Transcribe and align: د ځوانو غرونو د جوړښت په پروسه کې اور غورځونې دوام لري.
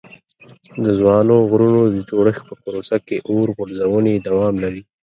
د 0.83 0.85
ځوانو 0.99 1.35
غرونو 1.49 1.81
د 1.95 1.97
جوړښت 2.09 2.43
په 2.49 2.55
پروسه 2.63 2.95
کې 3.07 3.17
اور 3.29 3.47
غورځونې 3.57 4.13
دوام 4.27 4.55
لري. 4.63 4.81